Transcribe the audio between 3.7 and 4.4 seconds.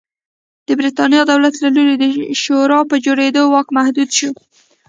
محدود شو.